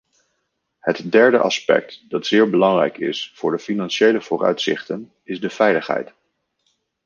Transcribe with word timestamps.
Het 0.79 1.11
derde 1.11 1.37
aspect 1.37 2.09
dat 2.09 2.25
zeer 2.27 2.49
belangrijk 2.49 2.97
is 2.97 3.31
voor 3.35 3.51
de 3.51 3.59
financiële 3.59 4.21
vooruitzichten, 4.21 5.11
is 5.23 5.39
de 5.39 5.49
veiligheid. 5.49 6.13